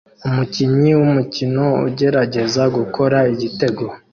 Umukinnyi 0.27 0.91
wumukino 0.99 1.65
ugerageza 1.87 2.63
gukora 2.75 3.17
igitego 3.33 3.83